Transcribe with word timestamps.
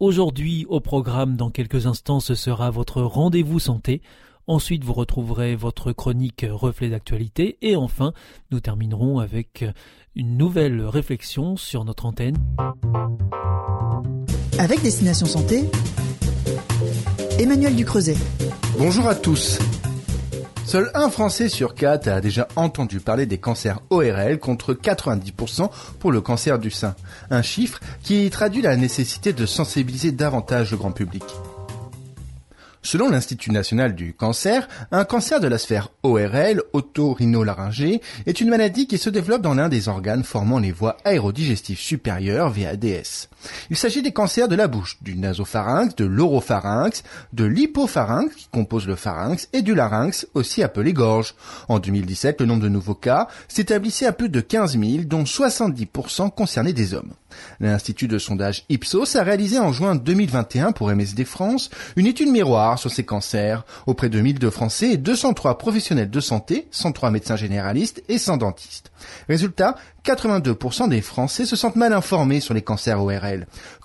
Aujourd'hui, 0.00 0.64
au 0.68 0.78
programme, 0.78 1.34
dans 1.34 1.50
quelques 1.50 1.86
instants, 1.86 2.20
ce 2.20 2.36
sera 2.36 2.70
votre 2.70 3.02
rendez-vous 3.02 3.58
santé. 3.58 4.00
Ensuite, 4.46 4.84
vous 4.84 4.92
retrouverez 4.92 5.56
votre 5.56 5.90
chronique 5.90 6.46
reflet 6.48 6.88
d'actualité. 6.88 7.58
Et 7.62 7.74
enfin, 7.74 8.12
nous 8.52 8.60
terminerons 8.60 9.18
avec 9.18 9.64
une 10.14 10.36
nouvelle 10.36 10.82
réflexion 10.82 11.56
sur 11.56 11.84
notre 11.84 12.06
antenne. 12.06 12.36
Avec 14.58 14.82
Destination 14.82 15.26
Santé, 15.26 15.64
Emmanuel 17.40 17.74
Ducreuset. 17.74 18.16
Bonjour 18.78 19.08
à 19.08 19.16
tous. 19.16 19.58
Seul 20.68 20.90
un 20.92 21.08
Français 21.08 21.48
sur 21.48 21.74
quatre 21.74 22.08
a 22.08 22.20
déjà 22.20 22.46
entendu 22.54 23.00
parler 23.00 23.24
des 23.24 23.38
cancers 23.38 23.80
ORL 23.88 24.38
contre 24.38 24.74
90% 24.74 25.70
pour 25.98 26.12
le 26.12 26.20
cancer 26.20 26.58
du 26.58 26.70
sein. 26.70 26.94
Un 27.30 27.40
chiffre 27.40 27.80
qui 28.02 28.28
traduit 28.28 28.60
la 28.60 28.76
nécessité 28.76 29.32
de 29.32 29.46
sensibiliser 29.46 30.12
davantage 30.12 30.72
le 30.72 30.76
grand 30.76 30.92
public. 30.92 31.24
Selon 32.82 33.08
l'Institut 33.08 33.50
national 33.50 33.94
du 33.94 34.12
cancer, 34.12 34.68
un 34.92 35.06
cancer 35.06 35.40
de 35.40 35.48
la 35.48 35.56
sphère 35.56 35.88
ORL, 36.02 36.62
otorhinolaryngée, 36.74 38.02
est 38.26 38.40
une 38.42 38.50
maladie 38.50 38.86
qui 38.86 38.98
se 38.98 39.08
développe 39.08 39.40
dans 39.40 39.54
l'un 39.54 39.70
des 39.70 39.88
organes 39.88 40.22
formant 40.22 40.58
les 40.58 40.72
voies 40.72 40.98
aérodigestives 41.06 41.80
supérieures 41.80 42.50
VADS. 42.50 43.30
Il 43.70 43.76
s'agit 43.76 44.02
des 44.02 44.12
cancers 44.12 44.48
de 44.48 44.56
la 44.56 44.68
bouche, 44.68 44.98
du 45.02 45.16
nasopharynx, 45.16 45.94
de 45.96 46.04
l'oropharynx, 46.04 47.02
de 47.32 47.44
l'hypopharynx 47.44 48.34
qui 48.34 48.48
compose 48.48 48.86
le 48.86 48.96
pharynx 48.96 49.48
et 49.52 49.62
du 49.62 49.74
larynx 49.74 50.26
aussi 50.34 50.62
appelé 50.62 50.92
gorge. 50.92 51.34
En 51.68 51.78
2017, 51.78 52.40
le 52.40 52.46
nombre 52.46 52.62
de 52.62 52.68
nouveaux 52.68 52.94
cas 52.94 53.28
s'établissait 53.48 54.06
à 54.06 54.12
plus 54.12 54.28
de 54.28 54.40
15 54.40 54.78
000 54.78 55.04
dont 55.04 55.22
70% 55.22 56.30
concernaient 56.30 56.72
des 56.72 56.94
hommes. 56.94 57.14
L'Institut 57.60 58.08
de 58.08 58.18
sondage 58.18 58.64
Ipsos 58.68 59.16
a 59.16 59.22
réalisé 59.22 59.58
en 59.58 59.72
juin 59.72 59.94
2021 59.94 60.72
pour 60.72 60.90
MSD 60.90 61.24
France 61.24 61.70
une 61.96 62.06
étude 62.06 62.30
miroir 62.30 62.78
sur 62.78 62.90
ces 62.90 63.04
cancers 63.04 63.64
auprès 63.86 64.08
de 64.08 64.20
1002 64.20 64.50
Français 64.50 64.92
et 64.92 64.96
203 64.96 65.58
professionnels 65.58 66.10
de 66.10 66.20
santé, 66.20 66.68
103 66.70 67.10
médecins 67.10 67.36
généralistes 67.36 68.02
et 68.08 68.18
100 68.18 68.38
dentistes. 68.38 68.90
Résultat, 69.28 69.76
82% 70.04 70.88
des 70.88 71.02
Français 71.02 71.44
se 71.44 71.56
sentent 71.56 71.76
mal 71.76 71.92
informés 71.92 72.40
sur 72.40 72.54
les 72.54 72.62
cancers 72.62 73.02
ORL. 73.02 73.27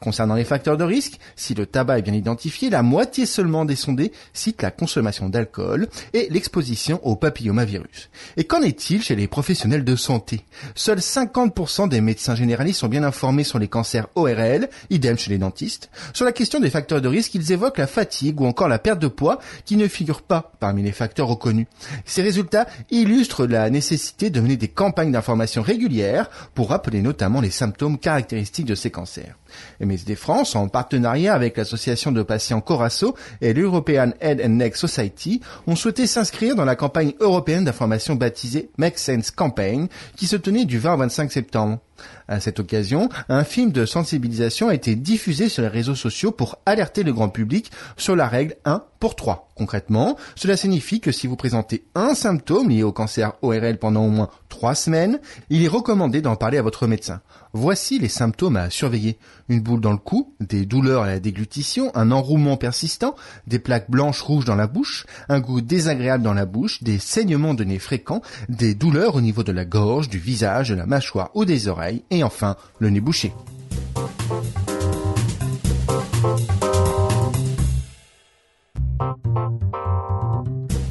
Concernant 0.02 0.36
les 0.36 0.44
facteurs 0.44 0.78
de 0.78 0.84
risque, 0.84 1.20
si 1.36 1.54
le 1.54 1.66
tabac 1.66 2.00
est 2.00 2.02
bien 2.02 2.14
identifié, 2.14 2.70
la 2.70 2.84
moitié 2.84 3.26
seulement 3.26 3.66
des 3.66 3.76
sondés 3.76 4.12
citent 4.34 4.62
la 4.62 4.72
consommation 4.72 5.30
d'alcool 5.30 5.88
et 6.14 6.28
l'exposition 6.30 7.00
au 7.04 7.16
papillomavirus. 7.16 8.10
Et 8.38 8.44
qu'en 8.44 8.62
est-il 8.62 9.02
chez 9.02 9.16
les 9.16 9.28
professionnels 9.28 9.84
de 9.84 9.96
santé? 9.96 10.46
Seuls 10.76 11.00
50% 11.00 11.90
des 11.90 12.02
médecins 12.02 12.36
généralistes 12.36 12.80
sont 12.80 12.88
bien 12.88 13.04
informés 13.04 13.44
sur 13.44 13.60
les 13.60 13.68
cancers 13.68 14.08
ORL, 14.16 14.70
idem 14.90 15.18
chez 15.18 15.32
les 15.32 15.38
dentistes. 15.38 15.90
Sur 16.14 16.26
la 16.26 16.32
question 16.32 16.60
des 16.60 16.70
facteurs 16.70 17.02
de 17.02 17.08
risque, 17.08 17.36
ils 17.36 17.52
évoquent 17.52 17.78
la 17.78 17.88
fatigue 17.88 18.40
ou 18.42 18.46
encore 18.46 18.68
la 18.68 18.80
perte 18.80 19.00
de 19.00 19.08
poids 19.08 19.40
qui 19.66 19.78
ne 19.78 19.88
figurent 19.88 20.22
pas 20.22 20.54
parmi 20.60 20.84
les 20.84 20.92
facteurs 20.92 21.28
reconnus. 21.28 21.68
Ces 22.06 22.22
résultats 22.22 22.68
illustrent 22.92 23.46
la 23.46 23.70
nécessité 23.70 24.30
de 24.30 24.40
mener 24.40 24.58
des 24.58 24.68
campagnes 24.68 25.12
d'information 25.12 25.62
régulières 25.62 26.30
pour 26.54 26.70
rappeler 26.70 27.02
notamment 27.02 27.42
les 27.42 27.50
symptômes 27.50 27.98
caractéristiques 27.98 28.66
de 28.66 28.76
ces 28.76 28.92
cancers. 28.92 29.33
MSD 29.82 30.16
France, 30.16 30.56
en 30.56 30.68
partenariat 30.68 31.34
avec 31.34 31.58
l'association 31.58 32.12
de 32.12 32.24
patients 32.24 32.62
Corasso 32.62 33.16
et 33.42 33.54
l'European 33.54 34.12
Head 34.22 34.42
and 34.44 34.50
Neck 34.50 34.76
Society, 34.76 35.42
ont 35.68 35.76
souhaité 35.76 36.08
s'inscrire 36.08 36.56
dans 36.56 36.66
la 36.66 36.76
campagne 36.76 37.14
européenne 37.20 37.66
d'information 37.66 38.16
baptisée 38.16 38.70
Make 38.78 39.00
Sense 39.00 39.32
Campaign, 39.32 39.88
qui 40.16 40.28
se 40.28 40.36
tenait 40.36 40.66
du 40.66 40.80
20 40.80 40.94
au 40.94 40.98
25 40.98 41.32
septembre. 41.32 41.80
À 42.28 42.40
cette 42.40 42.60
occasion, 42.60 43.10
un 43.30 43.44
film 43.44 43.72
de 43.72 43.86
sensibilisation 43.86 44.70
a 44.70 44.74
été 44.74 44.96
diffusé 44.96 45.50
sur 45.50 45.62
les 45.62 45.68
réseaux 45.68 45.96
sociaux 45.96 46.32
pour 46.32 46.58
alerter 46.66 47.04
le 47.04 47.14
grand 47.14 47.30
public 47.30 47.72
sur 47.98 48.16
la 48.16 48.28
règle 48.28 48.56
1 48.66 48.84
pour 49.00 49.16
3. 49.16 49.50
Concrètement, 49.56 50.18
cela 50.36 50.58
signifie 50.58 51.00
que 51.00 51.12
si 51.12 51.28
vous 51.28 51.36
présentez 51.36 51.84
un 51.94 52.16
symptôme 52.16 52.70
lié 52.70 52.82
au 52.84 52.92
cancer 52.92 53.34
ORL 53.42 53.78
pendant 53.78 54.06
au 54.06 54.10
moins 54.10 54.30
3 54.50 54.74
semaines, 54.74 55.20
il 55.50 55.64
est 55.64 55.68
recommandé 55.68 56.22
d'en 56.22 56.36
parler 56.36 56.58
à 56.58 56.64
votre 56.64 56.88
médecin. 56.88 57.22
Voici 57.52 58.00
les 58.00 58.08
symptômes 58.08 58.56
à 58.56 58.72
surveiller. 58.72 59.20
Une 59.50 59.60
boule 59.60 59.82
dans 59.82 59.92
le 59.92 59.98
cou, 59.98 60.34
des 60.40 60.66
douleurs 60.66 61.04
à 61.04 61.08
la 61.08 61.20
déglutition, 61.20 61.92
un 61.94 62.12
enroulement 62.12 62.58
persistant, 62.58 63.14
des 63.46 63.60
plaques 63.60 63.92
blanches 63.92 64.22
rouges 64.22 64.46
dans 64.46 64.56
la 64.56 64.66
bouche, 64.66 65.06
un 65.30 65.40
goût 65.40 65.62
désagréable 65.62 66.24
dans 66.24 66.34
la 66.34 66.46
bouche, 66.46 66.82
des 66.82 66.98
saignements 66.98 67.54
de 67.54 67.64
nez 67.64 67.78
fréquents, 67.78 68.22
des 68.50 68.74
douleurs 68.74 69.16
au 69.16 69.22
niveau 69.22 69.44
de 69.44 69.52
la 69.52 69.66
gorge, 69.66 70.10
du 70.10 70.18
visage, 70.18 70.70
de 70.70 70.76
la 70.76 70.88
mâchoire 70.88 71.30
ou 71.36 71.46
des 71.46 71.68
oreilles, 71.68 72.04
et 72.24 72.26
enfin 72.26 72.56
le 72.80 72.90
nez 72.90 73.02
bouché. 73.02 73.34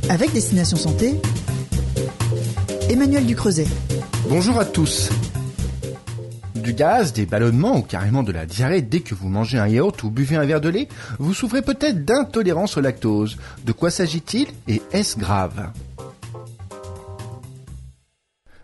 Avec 0.08 0.32
Destination 0.32 0.76
Santé, 0.76 1.14
Emmanuel 2.90 3.24
Ducreuset. 3.24 3.66
Bonjour 4.28 4.60
à 4.60 4.66
tous 4.66 5.10
du 6.54 6.74
gaz, 6.74 7.12
des 7.12 7.26
ballonnements 7.26 7.78
ou 7.78 7.82
carrément 7.82 8.22
de 8.22 8.30
la 8.30 8.46
diarrhée 8.46 8.82
dès 8.82 9.00
que 9.00 9.16
vous 9.16 9.28
mangez 9.28 9.58
un 9.58 9.66
yaourt 9.66 10.00
ou 10.04 10.10
buvez 10.10 10.36
un 10.36 10.44
verre 10.44 10.60
de 10.60 10.68
lait, 10.68 10.86
vous 11.18 11.34
souffrez 11.34 11.60
peut-être 11.60 12.04
d'intolérance 12.04 12.76
au 12.76 12.80
lactose. 12.80 13.36
De 13.64 13.72
quoi 13.72 13.90
s'agit-il 13.90 14.46
et 14.68 14.80
est-ce 14.92 15.18
grave? 15.18 15.72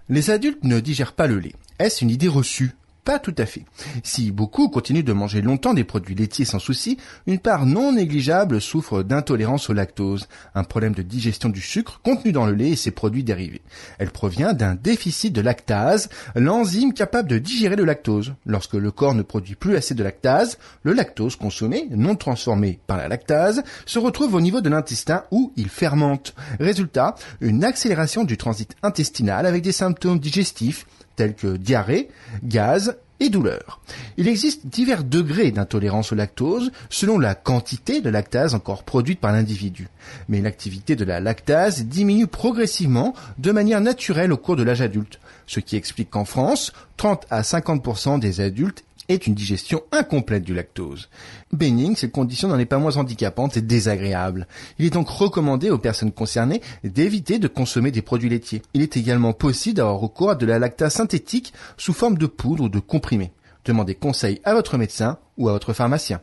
Les 0.09 0.31
adultes 0.31 0.63
ne 0.63 0.79
digèrent 0.79 1.13
pas 1.13 1.27
le 1.27 1.41
lait. 1.41 1.55
Est-ce 1.79 2.03
une 2.03 2.11
idée 2.11 2.29
reçue? 2.29 2.75
Pas 3.05 3.21
tout 3.21 3.35
à 3.39 3.47
fait. 3.47 3.65
Si 4.03 4.33
beaucoup 4.33 4.69
continuent 4.69 5.05
de 5.05 5.15
manger 5.15 5.41
longtemps 5.41 5.73
des 5.73 5.85
produits 5.85 6.15
laitiers 6.15 6.45
sans 6.45 6.59
souci, 6.59 6.99
une 7.27 7.39
part 7.39 7.65
non 7.65 7.93
négligeable 7.93 8.61
souffre 8.61 9.03
d'intolérance 9.03 9.71
au 9.71 9.73
lactose, 9.73 10.29
un 10.55 10.63
problème 10.65 10.93
de 10.93 11.01
digestion 11.01 11.49
du 11.49 11.63
sucre 11.63 12.01
contenu 12.03 12.33
dans 12.33 12.45
le 12.45 12.53
lait 12.53 12.71
et 12.71 12.77
ses 12.77 12.91
produits 12.91 13.25
dérivés. 13.25 13.63
Elle 13.99 14.11
provient 14.11 14.53
d'un 14.53 14.75
déficit 14.75 15.33
de 15.33 15.41
lactase, 15.41 16.11
l'enzyme 16.35 16.93
capable 16.93 17.31
de 17.31 17.39
digérer 17.39 17.77
le 17.77 17.85
lactose. 17.85 18.35
Lorsque 18.45 18.75
le 18.75 18.91
corps 18.91 19.15
ne 19.15 19.23
produit 19.23 19.55
plus 19.55 19.77
assez 19.77 19.95
de 19.95 20.03
lactase, 20.03 20.59
le 20.83 20.93
lactose 20.93 21.37
consommé, 21.37 21.87
non 21.91 22.15
transformé 22.15 22.79
par 22.87 22.99
la 22.99 23.09
lactase, 23.09 23.63
se 23.87 23.99
retrouve 23.99 24.35
au 24.35 24.43
niveau 24.43 24.61
de 24.61 24.69
l'intestin 24.69 25.25
où 25.31 25.55
il 25.57 25.71
fermente. 25.71 26.35
Résultat, 26.61 27.15
une 27.41 27.65
accélération 27.65 28.25
du 28.25 28.37
transit 28.37 28.77
intestinal 28.83 29.47
avec 29.47 29.63
des 29.63 29.73
symptômes 29.73 30.19
digestifs 30.19 30.85
tels 31.19 31.35
que 31.35 31.57
diarrhée, 31.57 32.09
gaz 32.45 32.97
et 33.19 33.29
douleur. 33.29 33.81
Il 34.19 34.29
existe 34.29 34.69
divers 34.69 35.03
degrés 35.03 35.51
d'intolérance 35.51 36.13
au 36.13 36.15
lactose 36.15 36.71
selon 36.91 37.19
la 37.19 37.35
quantité 37.35 38.01
de 38.01 38.09
lactase 38.09 38.55
encore 38.55 38.85
produite 38.85 39.19
par 39.19 39.33
l'individu. 39.33 39.89
Mais 40.29 40.41
l'activité 40.41 40.95
de 40.95 41.05
la 41.05 41.19
lactase 41.19 41.85
diminue 41.85 42.29
progressivement 42.29 43.15
de 43.39 43.51
manière 43.51 43.81
naturelle 43.81 44.33
au 44.33 44.37
cours 44.37 44.55
de 44.55 44.63
l'âge 44.63 44.81
adulte, 44.81 45.19
ce 45.49 45.59
qui 45.59 45.75
explique 45.75 46.11
qu'en 46.11 46.25
France, 46.25 46.73
30 46.97 47.27
à 47.31 47.43
50% 47.43 48.21
des 48.21 48.41
adultes 48.41 48.85
est 49.09 49.27
une 49.27 49.35
digestion 49.35 49.83
incomplète 49.93 50.45
du 50.45 50.55
lactose. 50.55 51.09
Bénigne, 51.53 51.97
cette 51.97 52.13
condition 52.13 52.49
n'en 52.49 52.59
est 52.59 52.67
pas 52.67 52.79
moins 52.79 52.97
handicapante 52.97 53.57
et 53.57 53.63
désagréable. 53.63 54.47
Il 54.79 54.87
est 54.87 54.91
donc 54.91 55.09
recommandé 55.09 55.71
aux 55.71 55.79
personnes 55.79 56.13
concernées 56.13 56.63
d'éviter 56.85 57.39
de 57.39 57.49
consommer 57.49 57.91
des 57.91 58.03
produits 58.03 58.29
laitiers. 58.29 58.63
Il 58.75 58.83
est 58.83 58.97
également 58.97 59.33
possible 59.33 59.77
d'avoir 59.77 59.99
recours 59.99 60.31
à 60.31 60.35
de 60.35 60.47
la 60.47 60.59
lactase 60.59 60.95
synthétique 60.95 61.53
sous 61.77 61.93
forme 61.93 62.19
de 62.19 62.27
poudre 62.27 62.65
ou 62.65 62.69
de 62.69 62.81
comprimé. 62.81 63.33
Demandez 63.65 63.95
conseil 63.95 64.41
à 64.45 64.55
votre 64.55 64.79
médecin 64.79 65.19
ou 65.37 65.49
à 65.49 65.53
votre 65.53 65.73
pharmacien. 65.73 66.21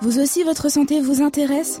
Vous 0.00 0.20
aussi, 0.20 0.44
votre 0.44 0.70
santé 0.70 1.00
vous 1.00 1.22
intéresse? 1.22 1.80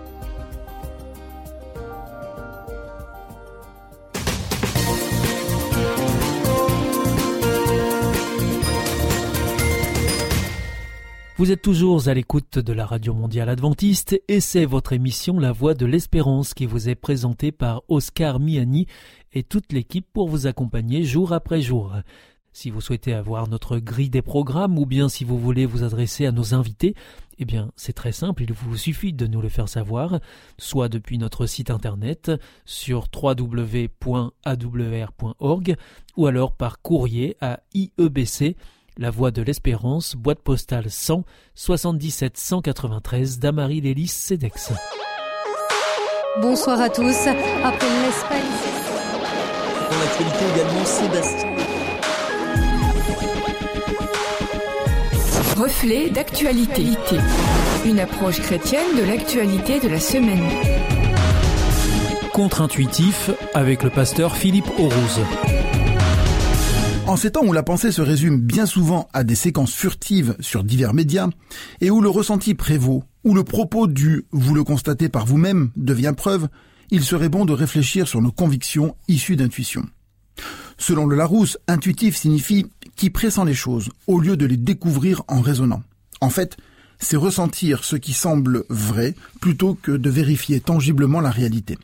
Vous 11.41 11.51
êtes 11.51 11.63
toujours 11.63 12.07
à 12.07 12.13
l'écoute 12.13 12.59
de 12.59 12.71
la 12.71 12.85
Radio 12.85 13.15
Mondiale 13.15 13.49
Adventiste 13.49 14.21
et 14.27 14.39
c'est 14.39 14.65
votre 14.65 14.93
émission 14.93 15.39
La 15.39 15.51
Voix 15.51 15.73
de 15.73 15.87
l'Espérance 15.87 16.53
qui 16.53 16.67
vous 16.67 16.87
est 16.87 16.93
présentée 16.93 17.51
par 17.51 17.81
Oscar 17.87 18.39
Miani 18.39 18.85
et 19.33 19.41
toute 19.41 19.73
l'équipe 19.73 20.05
pour 20.13 20.29
vous 20.29 20.45
accompagner 20.45 21.03
jour 21.03 21.33
après 21.33 21.59
jour. 21.59 21.95
Si 22.53 22.69
vous 22.69 22.79
souhaitez 22.79 23.15
avoir 23.15 23.49
notre 23.49 23.79
grille 23.79 24.11
des 24.11 24.21
programmes 24.21 24.77
ou 24.77 24.85
bien 24.85 25.09
si 25.09 25.23
vous 25.23 25.39
voulez 25.39 25.65
vous 25.65 25.81
adresser 25.83 26.27
à 26.27 26.31
nos 26.31 26.53
invités, 26.53 26.93
eh 27.39 27.45
bien 27.45 27.71
c'est 27.75 27.93
très 27.93 28.11
simple, 28.11 28.43
il 28.43 28.53
vous 28.53 28.77
suffit 28.77 29.11
de 29.11 29.25
nous 29.25 29.41
le 29.41 29.49
faire 29.49 29.67
savoir, 29.67 30.19
soit 30.59 30.89
depuis 30.89 31.17
notre 31.17 31.47
site 31.47 31.71
internet 31.71 32.31
sur 32.65 33.07
www.awr.org 33.11 33.95
ou 36.17 36.27
alors 36.27 36.51
par 36.51 36.83
courrier 36.83 37.35
à 37.41 37.61
IEBC, 37.73 38.57
la 38.97 39.09
voie 39.09 39.31
de 39.31 39.41
l'espérance, 39.41 40.15
boîte 40.15 40.41
postale 40.41 40.89
100 40.89 41.23
77 41.55 42.37
193 42.37 43.39
Damary 43.39 43.81
Lélis 43.81 44.07
Cedex. 44.07 44.71
Bonsoir 46.41 46.79
à 46.79 46.89
tous. 46.89 47.27
Après 47.63 47.87
l'Espagne. 48.05 48.41
Dans 49.89 49.99
l'actualité 49.99 50.45
également, 50.55 50.85
Sébastien. 50.85 51.49
Reflet 55.57 56.09
d'actualité. 56.09 56.85
Une 57.85 57.99
approche 57.99 58.39
chrétienne 58.41 58.97
de 58.97 59.03
l'actualité 59.03 59.79
de 59.79 59.89
la 59.89 59.99
semaine. 59.99 60.47
Contre-intuitif 62.31 63.29
avec 63.53 63.83
le 63.83 63.89
pasteur 63.89 64.35
Philippe 64.35 64.69
Aurouse. 64.79 65.21
En 67.07 67.17
ces 67.17 67.31
temps 67.31 67.45
où 67.45 67.51
la 67.51 67.63
pensée 67.63 67.91
se 67.91 68.01
résume 68.01 68.39
bien 68.39 68.65
souvent 68.65 69.09
à 69.11 69.23
des 69.23 69.35
séquences 69.35 69.73
furtives 69.73 70.35
sur 70.39 70.63
divers 70.63 70.93
médias, 70.93 71.27
et 71.81 71.89
où 71.89 71.99
le 71.99 72.09
ressenti 72.09 72.53
prévaut, 72.53 73.03
où 73.23 73.33
le 73.33 73.43
propos 73.43 73.87
du 73.87 74.25
vous 74.31 74.53
le 74.53 74.63
constatez 74.63 75.09
par 75.09 75.25
vous-même 75.25 75.71
devient 75.75 76.13
preuve, 76.15 76.47
il 76.89 77.03
serait 77.03 77.29
bon 77.29 77.45
de 77.45 77.53
réfléchir 77.53 78.07
sur 78.07 78.21
nos 78.21 78.31
convictions 78.31 78.95
issues 79.07 79.35
d'intuition. 79.35 79.85
Selon 80.77 81.05
le 81.05 81.15
Larousse, 81.15 81.57
intuitif 81.67 82.15
signifie 82.15 82.67
qui 82.95 83.09
pressent 83.09 83.43
les 83.45 83.53
choses, 83.53 83.89
au 84.07 84.19
lieu 84.19 84.37
de 84.37 84.45
les 84.45 84.57
découvrir 84.57 85.23
en 85.27 85.41
raisonnant. 85.41 85.83
En 86.21 86.29
fait, 86.29 86.57
c'est 86.99 87.17
ressentir 87.17 87.83
ce 87.83 87.95
qui 87.95 88.13
semble 88.13 88.63
vrai 88.69 89.15
plutôt 89.41 89.73
que 89.73 89.91
de 89.91 90.09
vérifier 90.09 90.59
tangiblement 90.59 91.19
la 91.19 91.31
réalité. 91.31 91.77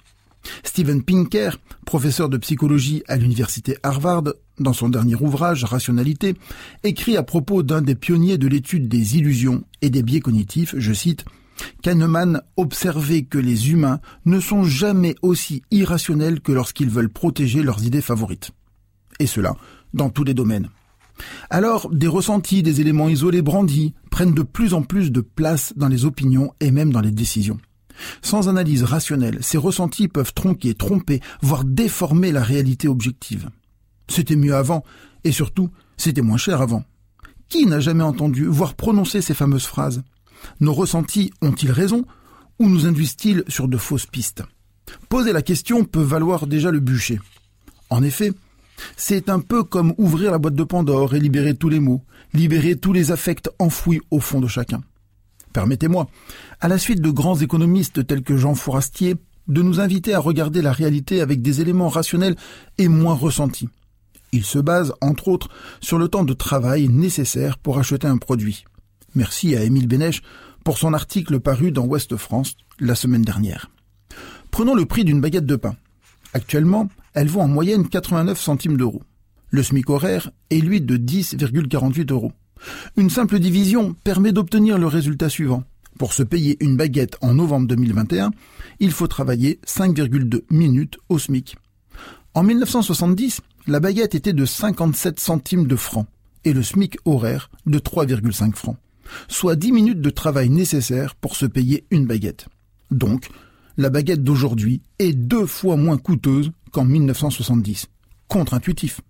Steven 0.64 1.04
Pinker, 1.04 1.58
professeur 1.86 2.30
de 2.30 2.38
psychologie 2.38 3.04
à 3.08 3.18
l'université 3.18 3.78
Harvard, 3.84 4.24
dans 4.60 4.74
son 4.74 4.90
dernier 4.90 5.16
ouvrage 5.16 5.64
Rationalité, 5.64 6.36
écrit 6.84 7.18
à 7.18 7.24
propos 7.24 7.64
d'un 7.64 7.82
des 7.82 7.96
pionniers 7.96 8.38
de 8.38 8.48
l'étude 8.48 8.88
des 8.88 9.18
illusions 9.18 9.64
et 9.82 9.90
des 9.90 10.04
biais 10.04 10.20
cognitifs, 10.20 10.76
je 10.78 10.94
cite, 10.94 11.26
Kahneman 11.82 12.42
observait 12.56 13.24
que 13.24 13.38
les 13.38 13.72
humains 13.72 14.00
ne 14.26 14.40
sont 14.40 14.64
jamais 14.64 15.16
aussi 15.22 15.64
irrationnels 15.72 16.42
que 16.42 16.52
lorsqu'ils 16.52 16.90
veulent 16.90 17.10
protéger 17.10 17.64
leurs 17.64 17.84
idées 17.84 18.02
favorites. 18.02 18.52
Et 19.20 19.28
cela 19.28 19.56
dans 19.94 20.10
tous 20.10 20.24
les 20.24 20.34
domaines. 20.34 20.70
Alors, 21.50 21.90
des 21.92 22.08
ressentis, 22.08 22.62
des 22.62 22.82
éléments 22.82 23.10
isolés 23.10 23.42
brandis 23.42 23.94
prennent 24.12 24.34
de 24.34 24.44
plus 24.44 24.74
en 24.74 24.84
plus 24.84 25.12
de 25.12 25.22
place 25.22 25.74
dans 25.76 25.88
les 25.88 26.06
opinions 26.06 26.54
et 26.60 26.72
même 26.72 26.92
dans 26.92 27.02
les 27.02 27.12
décisions. 27.12 27.58
Sans 28.22 28.50
analyse 28.50 28.84
rationnelle, 28.84 29.40
ces 29.42 29.58
ressentis 29.58 30.08
peuvent 30.08 30.34
tronquer, 30.34 30.74
tromper, 30.74 31.22
voire 31.42 31.64
déformer 31.64 32.32
la 32.32 32.44
réalité 32.44 32.88
objective. 32.88 33.50
C'était 34.10 34.36
mieux 34.36 34.56
avant, 34.56 34.84
et 35.24 35.32
surtout, 35.32 35.70
c'était 35.98 36.22
moins 36.22 36.38
cher 36.38 36.62
avant. 36.62 36.84
Qui 37.50 37.66
n'a 37.66 37.80
jamais 37.80 38.04
entendu, 38.04 38.46
voire 38.46 38.76
prononcé 38.76 39.22
ces 39.22 39.34
fameuses 39.34 39.66
phrases? 39.66 40.04
Nos 40.60 40.74
ressentis 40.74 41.32
ont-ils 41.42 41.72
raison, 41.72 42.06
ou 42.60 42.70
nous 42.70 42.86
induisent-ils 42.86 43.44
sur 43.48 43.68
de 43.68 43.78
fausses 43.78 44.06
pistes? 44.06 44.44
Poser 45.10 45.34
la 45.34 45.42
question 45.42 45.84
peut 45.84 46.02
valoir 46.02 46.48
déjà 46.48 46.72
le 46.72 46.80
bûcher. 46.80 47.20
En 47.90 48.04
effet, 48.04 48.32
c'est 48.96 49.30
un 49.30 49.40
peu 49.40 49.64
comme 49.64 49.94
ouvrir 49.98 50.32
la 50.32 50.38
boîte 50.38 50.56
de 50.56 50.64
Pandore 50.64 51.16
et 51.16 51.20
libérer 51.20 51.56
tous 51.56 51.70
les 51.70 51.80
mots, 51.80 52.04
libérer 52.34 52.76
tous 52.76 52.94
les 52.94 53.12
affects 53.12 53.50
enfouis 53.60 54.02
au 54.12 54.20
fond 54.20 54.40
de 54.40 54.48
chacun. 54.48 54.82
Permettez-moi, 55.58 56.08
à 56.60 56.68
la 56.68 56.78
suite 56.78 57.02
de 57.02 57.10
grands 57.10 57.40
économistes 57.40 58.06
tels 58.06 58.22
que 58.22 58.38
Jean 58.38 58.54
Fourastier, 58.54 59.16
de 59.48 59.64
nous 59.64 59.80
inviter 59.80 60.14
à 60.14 60.20
regarder 60.20 60.62
la 60.62 60.72
réalité 60.72 61.20
avec 61.20 61.42
des 61.42 61.62
éléments 61.62 61.90
rationnels 61.90 62.36
et 62.78 62.88
moins 62.88 63.16
ressentis. 63.16 63.68
Il 64.32 64.46
se 64.46 64.60
base, 64.60 64.94
entre 65.02 65.30
autres, 65.30 65.50
sur 65.82 65.98
le 65.98 66.10
temps 66.10 66.26
de 66.26 66.34
travail 66.36 66.90
nécessaire 66.90 67.58
pour 67.58 67.80
acheter 67.80 68.06
un 68.06 68.20
produit. 68.20 68.66
Merci 69.16 69.56
à 69.56 69.64
Émile 69.64 69.88
Bénèche 69.88 70.22
pour 70.64 70.78
son 70.78 70.94
article 70.94 71.40
paru 71.40 71.72
dans 71.72 71.86
Ouest 71.86 72.18
France 72.18 72.56
la 72.80 72.94
semaine 72.94 73.24
dernière. 73.24 73.72
Prenons 74.52 74.76
le 74.76 74.86
prix 74.86 75.06
d'une 75.06 75.22
baguette 75.22 75.48
de 75.48 75.56
pain. 75.56 75.76
Actuellement, 76.36 76.88
elle 77.16 77.30
vaut 77.30 77.42
en 77.42 77.48
moyenne 77.48 77.90
89 77.90 78.40
centimes 78.40 78.78
d'euros. 78.78 79.02
Le 79.50 79.64
SMIC 79.64 79.90
horaire 79.90 80.30
est 80.52 80.60
lui 80.60 80.82
de 80.82 80.98
10,48 80.98 82.12
euros. 82.12 82.32
Une 82.96 83.10
simple 83.10 83.40
division 83.40 83.96
permet 84.04 84.32
d'obtenir 84.32 84.78
le 84.78 84.88
résultat 84.88 85.30
suivant. 85.30 85.64
Pour 85.98 86.14
se 86.14 86.24
payer 86.24 86.58
une 86.64 86.78
baguette 86.78 87.18
en 87.22 87.34
novembre 87.34 87.68
2021, 87.68 88.32
il 88.80 88.92
faut 88.92 89.08
travailler 89.08 89.60
5,2 89.66 90.44
minutes 90.52 90.98
au 91.10 91.18
SMIC. 91.18 91.56
En 92.34 92.44
1970, 92.44 93.42
la 93.66 93.80
baguette 93.80 94.14
était 94.14 94.34
de 94.34 94.46
57 94.46 95.20
centimes 95.20 95.68
de 95.68 95.76
francs 95.76 96.06
et 96.46 96.54
le 96.54 96.62
SMIC 96.62 96.98
horaire 97.06 97.50
de 97.66 97.80
3,5 97.80 98.54
francs, 98.54 98.78
soit 99.28 99.56
10 99.56 99.72
minutes 99.72 100.02
de 100.02 100.10
travail 100.10 100.50
nécessaires 100.50 101.16
pour 101.16 101.36
se 101.36 101.46
payer 101.46 101.86
une 101.90 102.06
baguette. 102.06 102.48
Donc, 102.92 103.30
la 103.78 103.90
baguette 103.90 104.24
d'aujourd'hui 104.24 104.82
est 105.00 105.14
deux 105.14 105.46
fois 105.46 105.78
moins 105.78 105.98
coûteuse 105.98 106.52
qu'en 106.72 106.86
1970. 106.86 107.88
Contre-intuitif. 108.28 109.02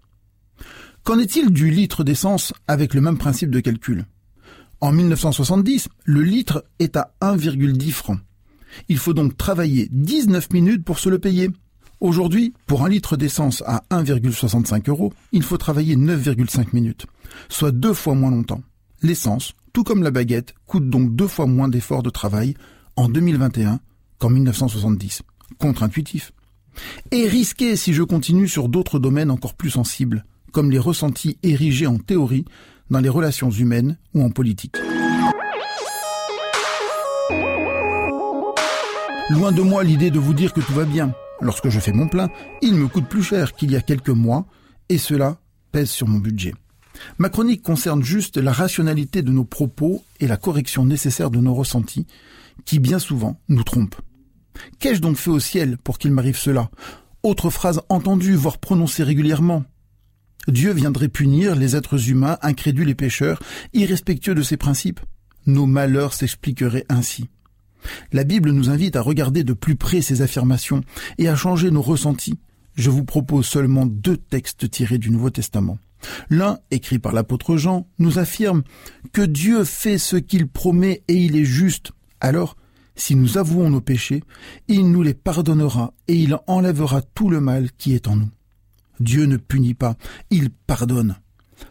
Qu'en 1.08 1.20
est-il 1.20 1.52
du 1.52 1.70
litre 1.70 2.04
d'essence 2.04 2.52
avec 2.68 2.94
le 2.94 3.00
même 3.00 3.18
principe 3.18 3.50
de 3.50 3.62
calcul? 3.62 4.04
En 4.82 4.92
1970, 4.92 5.88
le 6.04 6.22
litre 6.22 6.66
est 6.80 6.98
à 6.98 7.14
1,10 7.22 7.92
francs. 7.92 8.20
Il 8.90 8.98
faut 8.98 9.14
donc 9.14 9.38
travailler 9.38 9.88
19 9.94 10.52
minutes 10.52 10.84
pour 10.84 11.00
se 11.00 11.08
le 11.08 11.18
payer. 11.18 11.50
Aujourd'hui, 12.02 12.54
pour 12.66 12.84
un 12.84 12.90
litre 12.90 13.16
d'essence 13.16 13.64
à 13.66 13.86
1,65 13.90 14.90
euros, 14.90 15.14
il 15.32 15.44
faut 15.44 15.56
travailler 15.56 15.96
9,5 15.96 16.74
minutes, 16.74 17.06
soit 17.48 17.72
deux 17.72 17.94
fois 17.94 18.14
moins 18.14 18.32
longtemps. 18.32 18.62
L'essence, 19.02 19.54
tout 19.72 19.86
comme 19.86 20.04
la 20.04 20.12
baguette, 20.12 20.56
coûte 20.66 20.90
donc 20.90 21.16
deux 21.16 21.30
fois 21.30 21.48
moins 21.48 21.70
d'efforts 21.70 22.04
de 22.04 22.10
travail 22.10 22.54
en 22.98 23.08
2021 23.08 23.80
qu'en 24.20 24.30
1970. 24.30 25.22
Contre-intuitif. 25.58 26.34
Et 27.12 27.30
risqué 27.30 27.78
si 27.78 27.94
je 27.94 28.04
continue 28.04 28.50
sur 28.50 28.68
d'autres 28.68 29.00
domaines 29.00 29.32
encore 29.32 29.54
plus 29.54 29.70
sensibles, 29.70 30.26
comme 30.58 30.72
les 30.72 30.80
ressentis 30.80 31.38
érigés 31.44 31.86
en 31.86 32.00
théorie 32.00 32.44
dans 32.90 33.00
les 33.00 33.10
relations 33.10 33.52
humaines 33.52 33.96
ou 34.16 34.24
en 34.24 34.32
politique. 34.32 34.76
Loin 39.30 39.52
de 39.52 39.62
moi 39.62 39.84
l'idée 39.84 40.10
de 40.10 40.18
vous 40.18 40.34
dire 40.34 40.54
que 40.54 40.62
tout 40.62 40.74
va 40.74 40.86
bien. 40.86 41.14
Lorsque 41.42 41.70
je 41.70 41.80
fais 41.80 41.92
mon 41.92 42.08
plein, 42.08 42.32
il 42.64 42.74
me 42.74 42.88
coûte 42.88 43.08
plus 43.08 43.22
cher 43.22 43.54
qu'il 43.54 43.70
y 43.70 43.76
a 43.76 43.82
quelques 43.82 44.10
mois, 44.10 44.48
et 44.90 44.98
cela 44.98 45.38
pèse 45.72 45.92
sur 45.92 46.08
mon 46.08 46.18
budget. 46.18 46.56
Ma 47.20 47.30
chronique 47.30 47.62
concerne 47.62 48.02
juste 48.04 48.38
la 48.38 48.52
rationalité 48.52 49.22
de 49.22 49.30
nos 49.30 49.46
propos 49.46 50.04
et 50.20 50.26
la 50.26 50.38
correction 50.38 50.86
nécessaire 50.86 51.30
de 51.30 51.38
nos 51.38 51.54
ressentis, 51.54 52.08
qui 52.66 52.80
bien 52.80 52.98
souvent 52.98 53.40
nous 53.48 53.64
trompent. 53.64 54.02
Qu'ai-je 54.80 55.02
donc 55.02 55.18
fait 55.18 55.30
au 55.30 55.40
ciel 55.40 55.78
pour 55.78 56.00
qu'il 56.00 56.14
m'arrive 56.14 56.40
cela? 56.40 56.72
Autre 57.22 57.52
phrase 57.52 57.80
entendue, 57.90 58.34
voire 58.34 58.58
prononcée 58.58 59.04
régulièrement. 59.04 59.64
Dieu 60.48 60.72
viendrait 60.72 61.10
punir 61.10 61.56
les 61.56 61.76
êtres 61.76 62.10
humains, 62.10 62.38
incrédules 62.42 62.90
et 62.90 62.96
pécheurs, 62.96 63.42
irrespectueux 63.74 64.36
de 64.36 64.42
ses 64.42 64.58
principes. 64.58 65.02
Nos 65.46 65.66
malheurs 65.66 66.14
s'expliqueraient 66.14 66.86
ainsi. 66.90 67.30
La 68.12 68.24
Bible 68.24 68.52
nous 68.52 68.70
invite 68.70 68.96
à 68.96 69.02
regarder 69.02 69.44
de 69.44 69.54
plus 69.54 69.76
près 69.76 70.02
ces 70.02 70.22
affirmations 70.22 70.82
et 71.18 71.28
à 71.28 71.36
changer 71.36 71.72
nos 71.72 71.82
ressentis. 71.82 72.40
Je 72.76 72.90
vous 72.90 73.04
propose 73.04 73.46
seulement 73.46 73.86
deux 73.86 74.18
textes 74.18 74.70
tirés 74.70 74.98
du 74.98 75.10
Nouveau 75.10 75.30
Testament. 75.30 75.80
L'un, 76.30 76.60
écrit 76.72 77.00
par 77.00 77.14
l'apôtre 77.14 77.58
Jean, 77.58 77.88
nous 77.98 78.20
affirme 78.20 78.64
que 79.14 79.22
Dieu 79.22 79.64
fait 79.64 79.98
ce 79.98 80.16
qu'il 80.16 80.48
promet 80.48 81.04
et 81.08 81.16
il 81.16 81.36
est 81.36 81.46
juste. 81.46 81.92
Alors, 82.20 82.56
si 82.96 83.16
nous 83.16 83.38
avouons 83.38 83.70
nos 83.70 83.82
péchés, 83.82 84.24
il 84.68 84.92
nous 84.92 85.04
les 85.04 85.14
pardonnera 85.14 85.94
et 86.08 86.16
il 86.16 86.38
enlèvera 86.48 87.02
tout 87.02 87.30
le 87.30 87.42
mal 87.42 87.72
qui 87.78 87.94
est 87.94 88.08
en 88.08 88.16
nous. 88.16 88.30
Dieu 89.00 89.26
ne 89.26 89.38
punit 89.38 89.74
pas, 89.74 89.96
il 90.30 90.50
pardonne. 90.50 91.16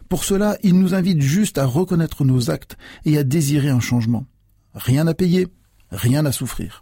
Pour 0.09 0.23
cela, 0.23 0.57
il 0.63 0.79
nous 0.79 0.93
invite 0.93 1.21
juste 1.21 1.57
à 1.57 1.65
reconnaître 1.65 2.25
nos 2.25 2.49
actes 2.49 2.77
et 3.05 3.17
à 3.17 3.23
désirer 3.23 3.69
un 3.69 3.79
changement. 3.79 4.25
Rien 4.73 5.07
à 5.07 5.13
payer, 5.13 5.47
rien 5.91 6.25
à 6.25 6.31
souffrir. 6.31 6.81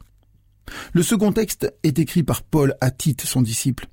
Le 0.94 1.04
second 1.04 1.32
texte 1.32 1.72
est 1.84 2.00
écrit 2.00 2.24
par 2.24 2.42
Paul 2.42 2.75
à 2.82 2.92
Tite, 2.92 3.22
son 3.22 3.42
disciple. 3.42 3.88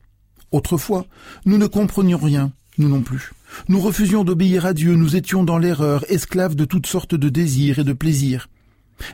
Autrefois, 0.50 1.06
nous 1.44 1.59
ne 1.59 1.66
comprenions 1.66 2.18
rien, 2.18 2.52
nous 2.78 2.88
non 2.88 3.02
plus. 3.02 3.32
Nous 3.68 3.80
refusions 3.80 4.25
d'obéir 4.25 4.66
à 4.66 4.73
Dieu, 4.73 4.94
nous 4.94 5.16
étions 5.16 5.44
dans 5.44 5.59
l'erreur, 5.59 6.04
esclaves 6.11 6.54
de 6.54 6.64
toutes 6.64 6.87
sortes 6.87 7.14
de 7.14 7.28
désirs 7.28 7.78
et 7.78 7.85
de 7.85 7.92
plaisirs. 7.92 8.49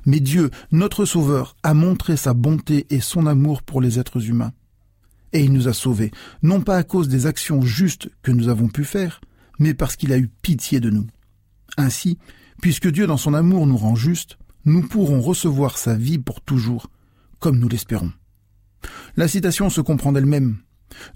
Mais 0.06 0.20
Dieu, 0.20 0.50
notre 0.70 1.04
Sauveur, 1.04 1.56
a 1.62 1.74
montré 1.74 2.16
sa 2.16 2.34
bonté 2.34 2.86
et 2.90 3.00
son 3.00 3.26
amour 3.26 3.62
pour 3.62 3.80
les 3.80 3.98
êtres 3.98 4.28
humains. 4.28 4.52
Et 5.32 5.42
il 5.42 5.52
nous 5.52 5.68
a 5.68 5.72
sauvés, 5.72 6.10
non 6.42 6.60
pas 6.60 6.76
à 6.76 6.82
cause 6.82 7.08
des 7.08 7.26
actions 7.26 7.62
justes 7.62 8.08
que 8.22 8.32
nous 8.32 8.48
avons 8.48 8.68
pu 8.68 8.84
faire, 8.84 9.20
mais 9.58 9.74
parce 9.74 9.96
qu'il 9.96 10.12
a 10.12 10.18
eu 10.18 10.28
pitié 10.28 10.80
de 10.80 10.90
nous. 10.90 11.06
Ainsi, 11.76 12.18
puisque 12.62 12.88
Dieu 12.90 13.06
dans 13.06 13.16
son 13.16 13.34
amour 13.34 13.66
nous 13.66 13.76
rend 13.76 13.94
justes, 13.94 14.38
nous 14.64 14.82
pourrons 14.82 15.20
recevoir 15.20 15.78
sa 15.78 15.94
vie 15.94 16.18
pour 16.18 16.40
toujours, 16.40 16.90
comme 17.38 17.58
nous 17.58 17.68
l'espérons. 17.68 18.12
La 19.16 19.28
citation 19.28 19.70
se 19.70 19.80
comprend 19.80 20.12
d'elle-même. 20.12 20.58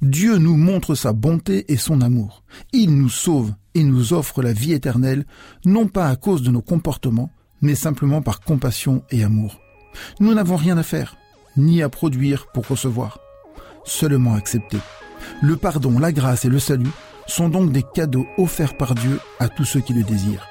Dieu 0.00 0.38
nous 0.38 0.56
montre 0.56 0.94
sa 0.94 1.12
bonté 1.12 1.72
et 1.72 1.76
son 1.76 2.00
amour. 2.00 2.44
Il 2.72 2.96
nous 2.96 3.08
sauve 3.08 3.52
et 3.74 3.84
nous 3.84 4.12
offre 4.12 4.42
la 4.42 4.52
vie 4.52 4.72
éternelle, 4.72 5.24
non 5.64 5.88
pas 5.88 6.08
à 6.08 6.16
cause 6.16 6.42
de 6.42 6.50
nos 6.50 6.62
comportements, 6.62 7.30
mais 7.60 7.74
simplement 7.74 8.22
par 8.22 8.40
compassion 8.40 9.02
et 9.10 9.24
amour. 9.24 9.60
Nous 10.20 10.34
n'avons 10.34 10.56
rien 10.56 10.76
à 10.78 10.82
faire, 10.82 11.16
ni 11.56 11.82
à 11.82 11.88
produire 11.88 12.46
pour 12.52 12.66
recevoir, 12.66 13.18
seulement 13.84 14.34
accepter. 14.34 14.78
Le 15.40 15.56
pardon, 15.56 15.98
la 15.98 16.12
grâce 16.12 16.44
et 16.44 16.48
le 16.48 16.58
salut 16.58 16.90
sont 17.26 17.48
donc 17.48 17.72
des 17.72 17.82
cadeaux 17.82 18.26
offerts 18.38 18.76
par 18.76 18.94
Dieu 18.94 19.20
à 19.38 19.48
tous 19.48 19.64
ceux 19.64 19.80
qui 19.80 19.92
le 19.92 20.02
désirent. 20.02 20.46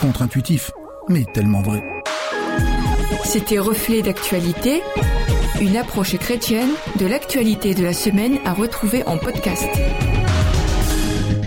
Contre-intuitif, 0.00 0.70
mais 1.08 1.24
tellement 1.32 1.62
vrai. 1.62 1.82
C'était 3.24 3.58
Reflet 3.58 4.02
d'actualité, 4.02 4.82
une 5.60 5.76
approche 5.76 6.16
chrétienne 6.16 6.70
de 6.98 7.06
l'actualité 7.06 7.74
de 7.74 7.82
la 7.82 7.92
semaine 7.92 8.38
à 8.44 8.52
retrouver 8.52 9.06
en 9.06 9.18
podcast. 9.18 9.68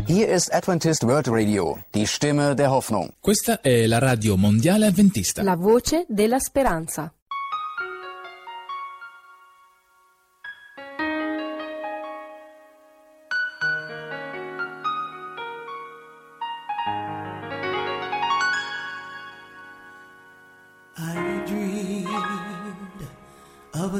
Hier 0.08 0.30
ist 0.30 0.54
Adventist 0.54 1.04
World 1.04 1.28
Radio, 1.28 1.78
die 1.94 2.06
Stimme 2.06 2.54
der 2.56 2.72
Hoffnung. 2.72 3.14
Questa 3.20 3.62
è 3.62 3.88
la 3.88 4.00
radio 4.00 4.36
mondiale 4.38 4.86
adventista. 4.86 5.42
La 5.42 5.56
voce 5.56 6.06
della 6.08 6.40
speranza. 6.40 7.12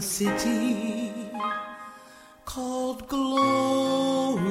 City 0.04 1.12
called 2.44 3.08
glory, 3.08 4.44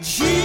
Jesus. 0.00 0.43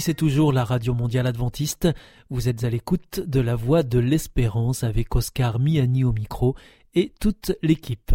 C'est 0.00 0.14
toujours 0.14 0.50
la 0.50 0.64
Radio 0.64 0.94
Mondiale 0.94 1.26
Adventiste. 1.26 1.86
Vous 2.30 2.48
êtes 2.48 2.64
à 2.64 2.70
l'écoute 2.70 3.20
de 3.20 3.38
la 3.38 3.54
Voix 3.54 3.82
de 3.82 3.98
l'Espérance 3.98 4.82
avec 4.82 5.14
Oscar 5.14 5.58
Miani 5.58 6.04
au 6.04 6.12
micro 6.12 6.56
et 6.94 7.12
toute 7.20 7.52
l'équipe. 7.60 8.12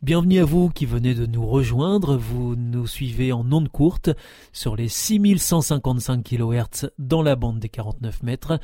Bienvenue 0.00 0.38
à 0.38 0.44
vous 0.44 0.70
qui 0.70 0.86
venez 0.86 1.12
de 1.14 1.26
nous 1.26 1.44
rejoindre. 1.44 2.16
Vous 2.16 2.54
nous 2.54 2.86
suivez 2.86 3.32
en 3.32 3.50
ondes 3.50 3.68
courtes 3.68 4.10
sur 4.52 4.76
les 4.76 4.86
6155 4.86 6.22
kHz 6.22 6.90
dans 6.98 7.22
la 7.22 7.34
bande 7.34 7.58
des 7.58 7.68
49 7.68 8.22
mètres, 8.22 8.60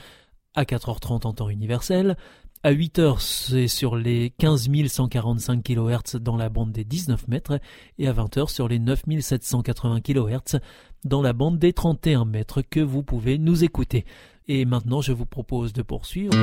à 0.54 0.62
4h30 0.62 1.26
en 1.26 1.33
temps 1.33 1.48
universel. 1.48 2.16
À 2.62 2.75
8h, 2.75 3.20
c'est 3.20 3.68
sur 3.68 3.96
les 3.96 4.35
15 4.37 4.68
145 4.87 5.62
kHz 5.62 6.16
dans 6.20 6.37
la 6.37 6.51
bande 6.51 6.73
des 6.73 6.85
19 6.85 7.27
mètres 7.27 7.59
et 7.99 8.07
à 8.07 8.12
20h 8.12 8.51
sur 8.51 8.68
les 8.68 8.79
9780 8.79 10.03
kHz 10.03 10.59
dans 11.07 11.23
la 11.23 11.33
bande 11.33 11.59
des 11.59 11.73
31 11.73 12.27
mètres 12.27 12.61
que 12.61 12.81
vous 12.81 13.03
pouvez 13.03 13.38
nous 13.38 13.64
écouter. 13.64 14.05
Et 14.46 14.66
maintenant, 14.66 15.01
je 15.01 15.12
vous 15.12 15.25
propose 15.25 15.73
de 15.73 15.81
poursuivre. 15.81 16.35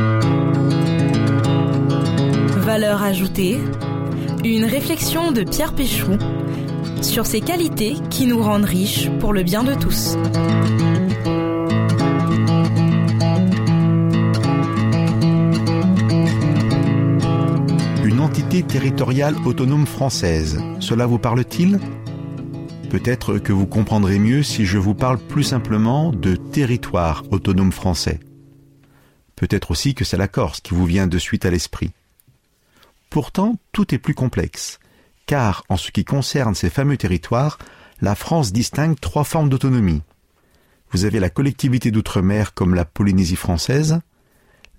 Valeur 2.61 3.03
ajoutée, 3.03 3.59
une 4.43 4.65
réflexion 4.65 5.31
de 5.31 5.43
Pierre 5.43 5.75
Péchou 5.75 6.17
sur 7.03 7.27
ces 7.27 7.41
qualités 7.41 7.93
qui 8.09 8.25
nous 8.25 8.41
rendent 8.41 8.65
riches 8.65 9.07
pour 9.19 9.33
le 9.33 9.43
bien 9.43 9.63
de 9.63 9.75
tous. 9.75 10.17
Territoriale 18.49 19.35
autonome 19.45 19.85
française, 19.85 20.59
cela 20.79 21.05
vous 21.05 21.19
parle-t-il? 21.19 21.79
Peut-être 22.89 23.37
que 23.37 23.53
vous 23.53 23.67
comprendrez 23.67 24.19
mieux 24.19 24.41
si 24.41 24.65
je 24.65 24.77
vous 24.77 24.95
parle 24.95 25.19
plus 25.19 25.43
simplement 25.43 26.11
de 26.11 26.35
territoire 26.35 27.23
autonome 27.31 27.71
français. 27.71 28.19
Peut-être 29.35 29.71
aussi 29.71 29.93
que 29.93 30.03
c'est 30.03 30.17
la 30.17 30.27
Corse 30.27 30.61
qui 30.61 30.73
vous 30.73 30.85
vient 30.85 31.07
de 31.07 31.17
suite 31.17 31.45
à 31.45 31.51
l'esprit. 31.51 31.91
Pourtant, 33.09 33.57
tout 33.73 33.93
est 33.93 33.99
plus 33.99 34.15
complexe, 34.15 34.79
car 35.27 35.63
en 35.69 35.77
ce 35.77 35.91
qui 35.91 36.03
concerne 36.03 36.55
ces 36.55 36.69
fameux 36.69 36.97
territoires, 36.97 37.59
la 38.01 38.15
France 38.15 38.53
distingue 38.53 38.99
trois 38.99 39.23
formes 39.23 39.49
d'autonomie. 39.49 40.01
Vous 40.91 41.05
avez 41.05 41.19
la 41.19 41.29
collectivité 41.29 41.91
d'outre-mer 41.91 42.53
comme 42.53 42.75
la 42.75 42.85
Polynésie 42.85 43.35
française, 43.35 43.99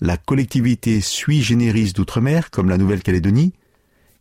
la 0.00 0.16
collectivité 0.16 1.00
sui 1.00 1.42
generis 1.42 1.92
d'outre-mer 1.92 2.50
comme 2.50 2.70
la 2.70 2.78
Nouvelle-Calédonie, 2.78 3.52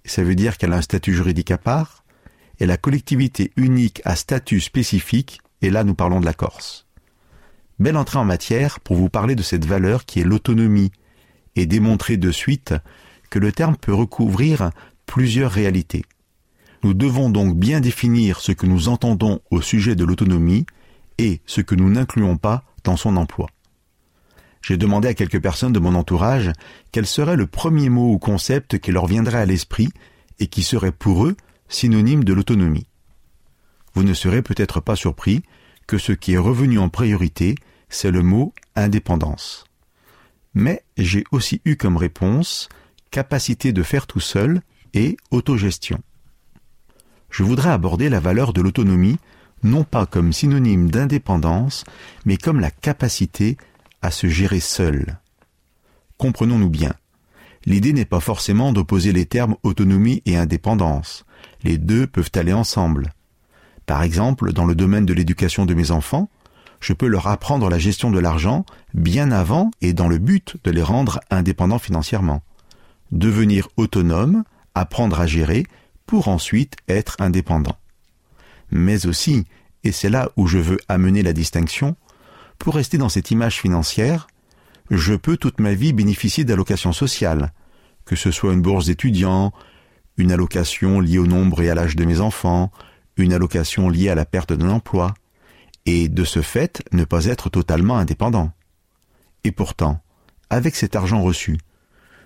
ça 0.08 0.24
veut 0.24 0.36
dire 0.36 0.58
qu'elle 0.58 0.74
a 0.74 0.78
un 0.78 0.82
statut 0.82 1.14
juridique 1.14 1.52
à 1.52 1.58
part, 1.58 2.04
et 2.60 2.66
la 2.66 2.78
collectivité 2.78 3.52
unique 3.56 4.02
à 4.06 4.16
statut 4.16 4.60
spécifique, 4.60 5.40
et 5.62 5.70
là 5.70 5.84
nous 5.84 5.96
parlons 5.96 6.20
de 6.20 6.26
la 6.26 6.34
Corse. 6.34 6.88
Belle 7.80 7.98
entrée 7.98 8.18
en 8.18 8.26
matière 8.26 8.80
pour 8.80 8.96
vous 8.96 9.10
parler 9.10 9.36
de 9.36 9.44
cette 9.44 9.66
valeur 9.66 10.06
qui 10.06 10.20
est 10.20 10.24
l'autonomie, 10.24 10.92
et 11.56 11.66
démontrer 11.66 12.18
de 12.18 12.32
suite 12.32 12.74
que 13.30 13.40
le 13.40 13.52
terme 13.52 13.76
peut 13.76 13.94
recouvrir 13.94 14.72
plusieurs 15.06 15.52
réalités. 15.52 16.06
Nous 16.84 16.94
devons 16.94 17.30
donc 17.30 17.58
bien 17.58 17.80
définir 17.80 18.40
ce 18.40 18.52
que 18.52 18.66
nous 18.66 18.88
entendons 18.88 19.42
au 19.50 19.62
sujet 19.62 19.96
de 19.96 20.06
l'autonomie 20.06 20.66
et 21.18 21.42
ce 21.46 21.62
que 21.62 21.76
nous 21.76 21.90
n'incluons 21.90 22.38
pas 22.38 22.64
dans 22.84 22.98
son 22.98 23.18
emploi. 23.18 23.48
J'ai 24.68 24.76
demandé 24.76 25.08
à 25.08 25.14
quelques 25.14 25.42
personnes 25.42 25.72
de 25.72 25.80
mon 25.80 25.96
entourage 25.96 26.52
quel 26.92 27.06
serait 27.06 27.38
le 27.38 27.48
premier 27.48 27.88
mot 27.88 28.12
ou 28.12 28.20
concept 28.20 28.80
qui 28.80 28.92
leur 28.92 29.08
viendrait 29.08 29.38
à 29.40 29.46
l'esprit 29.46 29.88
et 30.40 30.48
qui 30.48 30.62
serait 30.62 30.92
pour 30.92 31.26
eux 31.26 31.38
synonyme 31.70 32.26
de 32.26 32.34
l'autonomie. 32.34 32.86
Vous 33.94 34.04
ne 34.04 34.14
serez 34.14 34.42
peut-être 34.42 34.82
pas 34.82 34.98
surpris 34.98 35.42
que 35.88 35.98
ce 35.98 36.12
qui 36.12 36.34
est 36.34 36.38
revenu 36.38 36.80
en 36.80 36.90
priorité, 36.90 37.56
c'est 37.88 38.12
le 38.12 38.24
mot 38.24 38.54
indépendance. 38.76 39.64
Mais 40.54 40.84
j'ai 40.98 41.24
aussi 41.32 41.62
eu 41.64 41.78
comme 41.78 41.96
réponse 41.96 42.68
capacité 43.10 43.72
de 43.72 43.84
faire 43.84 44.06
tout 44.06 44.20
seul 44.20 44.62
et 44.94 45.16
autogestion. 45.32 46.02
Je 47.30 47.44
voudrais 47.44 47.70
aborder 47.70 48.10
la 48.10 48.20
valeur 48.20 48.52
de 48.52 48.60
l'autonomie 48.60 49.18
non 49.64 49.86
pas 49.86 50.06
comme 50.06 50.34
synonyme 50.34 50.92
d'indépendance, 50.92 51.86
mais 52.26 52.36
comme 52.36 52.60
la 52.60 52.70
capacité 52.70 53.58
à 54.02 54.12
se 54.12 54.28
gérer 54.28 54.60
seul. 54.60 55.20
Comprenons-nous 56.18 56.70
bien. 56.70 56.94
L'idée 57.66 57.94
n'est 57.94 58.06
pas 58.06 58.20
forcément 58.20 58.72
d'opposer 58.72 59.12
les 59.12 59.26
termes 59.26 59.56
autonomie 59.64 60.22
et 60.26 60.38
indépendance. 60.38 61.26
Les 61.64 61.78
deux 61.78 62.08
peuvent 62.08 62.32
aller 62.36 62.54
ensemble. 62.54 63.14
Par 63.86 64.04
exemple, 64.04 64.54
dans 64.54 64.66
le 64.66 64.76
domaine 64.76 65.06
de 65.06 65.14
l'éducation 65.14 65.66
de 65.66 65.74
mes 65.74 65.92
enfants, 65.92 66.30
je 66.80 66.94
peux 66.94 67.08
leur 67.08 67.28
apprendre 67.28 67.70
la 67.70 67.80
gestion 67.80 68.12
de 68.12 68.20
l'argent 68.20 68.66
bien 68.94 69.32
avant 69.32 69.72
et 69.82 69.94
dans 69.94 70.08
le 70.08 70.18
but 70.18 70.58
de 70.64 70.72
les 70.72 70.82
rendre 70.82 71.20
indépendants 71.32 71.80
financièrement. 71.80 72.44
Devenir 73.12 73.70
autonome, 73.78 74.44
apprendre 74.76 75.20
à 75.20 75.28
gérer, 75.28 75.66
pour 76.06 76.28
ensuite 76.28 76.76
être 76.88 77.18
indépendant. 77.20 77.78
Mais 78.72 79.06
aussi, 79.06 79.46
et 79.84 79.92
c'est 79.92 80.10
là 80.10 80.30
où 80.38 80.48
je 80.48 80.58
veux 80.58 80.80
amener 80.88 81.24
la 81.24 81.34
distinction, 81.34 81.96
pour 82.60 82.76
rester 82.76 82.98
dans 82.98 83.10
cette 83.10 83.32
image 83.32 83.60
financière, 83.60 84.28
je 84.90 85.14
peux 85.14 85.38
toute 85.38 85.60
ma 85.60 85.74
vie 85.74 85.94
bénéficier 85.94 86.44
d'allocations 86.46 86.94
sociales, 86.94 87.52
que 88.06 88.16
ce 88.16 88.32
soit 88.32 88.54
une 88.54 88.62
bourse 88.62 88.86
d'étudiant, 88.86 89.54
une 90.18 90.32
allocation 90.32 91.00
liée 91.00 91.20
au 91.20 91.28
nombre 91.28 91.62
et 91.62 91.70
à 91.70 91.76
l'âge 91.76 91.96
de 91.96 92.06
mes 92.06 92.20
enfants, 92.20 92.72
une 93.18 93.34
allocation 93.34 93.90
liée 93.90 94.10
à 94.10 94.16
la 94.16 94.26
perte 94.26 94.54
d'un 94.54 94.70
emploi, 94.70 95.14
et 95.86 96.10
de 96.10 96.24
ce 96.24 96.42
fait 96.42 96.84
ne 96.92 97.06
pas 97.06 97.26
être 97.26 97.50
totalement 97.50 97.98
indépendant. 97.98 98.52
Et 99.44 99.52
pourtant, 99.52 100.02
avec 100.50 100.76
cet 100.76 100.96
argent 100.96 101.22
reçu, 101.22 101.58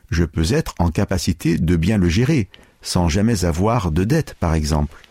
je 0.10 0.24
peux 0.24 0.54
être 0.54 0.76
en 0.80 0.90
capacité 0.90 1.58
de 1.58 1.76
bien 1.76 1.98
le 1.98 2.10
gérer, 2.10 2.50
sans 2.82 3.10
jamais 3.10 3.46
avoir 3.46 3.92
de 3.92 4.04
dette, 4.04 4.36
par 4.36 4.54
exemple. 4.54 5.02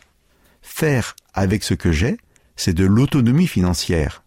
Faire 0.63 1.17
avec 1.33 1.63
ce 1.63 1.75
que 1.75 1.93
j'ai, 1.93 2.19
c'est 2.57 2.75
de 2.75 2.85
l'autonomie 2.85 3.47
financière. 3.47 4.23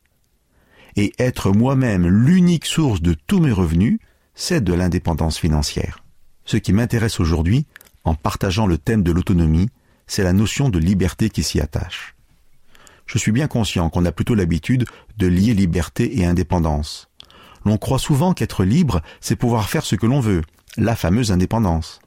Et 0.95 1.13
être 1.17 1.51
moi-même 1.51 2.07
l'unique 2.07 2.65
source 2.65 3.01
de 3.01 3.15
tous 3.27 3.39
mes 3.39 3.51
revenus, 3.51 3.99
c'est 4.35 4.63
de 4.63 4.73
l'indépendance 4.73 5.37
financière. 5.37 6.03
Ce 6.45 6.57
qui 6.57 6.73
m'intéresse 6.73 7.19
aujourd'hui, 7.19 7.65
en 8.03 8.15
partageant 8.15 8.67
le 8.67 8.77
thème 8.77 9.03
de 9.03 9.11
l'autonomie, 9.11 9.69
c'est 10.07 10.23
la 10.23 10.33
notion 10.33 10.69
de 10.69 10.79
liberté 10.79 11.29
qui 11.29 11.43
s'y 11.43 11.61
attache. 11.61 12.15
Je 13.05 13.17
suis 13.17 13.31
bien 13.31 13.47
conscient 13.47 13.89
qu'on 13.89 14.05
a 14.05 14.11
plutôt 14.11 14.35
l'habitude 14.35 14.85
de 15.17 15.27
lier 15.27 15.53
liberté 15.53 16.19
et 16.19 16.25
indépendance. 16.25 17.09
L'on 17.65 17.77
croit 17.77 17.99
souvent 17.99 18.33
qu'être 18.33 18.63
libre, 18.63 19.01
c'est 19.21 19.35
pouvoir 19.35 19.69
faire 19.69 19.85
ce 19.85 19.95
que 19.95 20.05
l'on 20.05 20.19
veut, 20.19 20.41
la 20.77 20.95
fameuse 20.95 21.31
indépendance. 21.31 21.99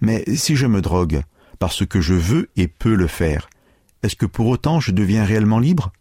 Mais 0.00 0.24
si 0.36 0.56
je 0.56 0.66
me 0.66 0.80
drogue, 0.80 1.22
parce 1.58 1.86
que 1.86 2.00
je 2.00 2.14
veux 2.14 2.48
et 2.56 2.68
peux 2.68 2.94
le 2.94 3.06
faire, 3.06 3.48
est-ce 4.02 4.16
que 4.16 4.26
pour 4.26 4.46
autant 4.46 4.80
je 4.80 4.92
deviens 4.92 5.24
réellement 5.24 5.58
libre? 5.58 5.92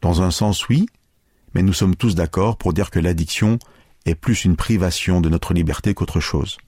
Dans 0.00 0.22
un 0.22 0.30
sens 0.30 0.68
oui, 0.68 0.86
mais 1.54 1.62
nous 1.62 1.72
sommes 1.72 1.96
tous 1.96 2.14
d'accord 2.14 2.56
pour 2.56 2.72
dire 2.72 2.90
que 2.90 2.98
l'addiction 2.98 3.58
est 4.06 4.14
plus 4.14 4.44
une 4.44 4.56
privation 4.56 5.20
de 5.20 5.28
notre 5.28 5.54
liberté 5.54 5.94
qu'autre 5.94 6.20
chose. 6.20 6.58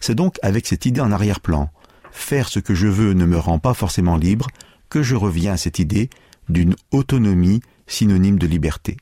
C'est 0.00 0.14
donc 0.14 0.36
avec 0.42 0.66
cette 0.66 0.86
idée 0.86 1.00
en 1.00 1.12
arrière-plan, 1.12 1.70
faire 2.10 2.48
ce 2.48 2.58
que 2.58 2.74
je 2.74 2.88
veux 2.88 3.12
ne 3.12 3.26
me 3.26 3.38
rend 3.38 3.58
pas 3.58 3.74
forcément 3.74 4.16
libre, 4.16 4.48
que 4.88 5.02
je 5.02 5.14
reviens 5.14 5.52
à 5.52 5.56
cette 5.56 5.78
idée 5.78 6.10
d'une 6.48 6.74
autonomie 6.90 7.60
synonyme 7.86 8.38
de 8.38 8.46
liberté. 8.46 8.96